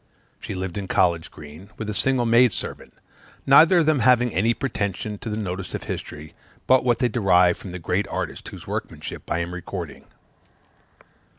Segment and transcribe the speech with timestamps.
[0.39, 2.95] She lived in College Green, with a single maid servant,
[3.45, 6.33] neither of them having any pretension to the notice of history
[6.65, 10.05] but what they derived from the great artist whose workmanship I am recording.